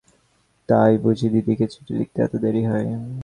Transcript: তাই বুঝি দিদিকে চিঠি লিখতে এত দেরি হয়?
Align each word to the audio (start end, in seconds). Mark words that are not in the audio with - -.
তাই 0.69 0.93
বুঝি 1.03 1.27
দিদিকে 1.33 1.65
চিঠি 1.73 1.93
লিখতে 1.99 2.19
এত 2.21 2.33
দেরি 2.43 2.63
হয়? 2.65 2.87